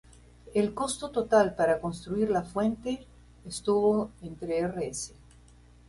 [0.55, 3.05] El costo total para construir la fuente
[3.45, 5.13] estuvo entre Rs.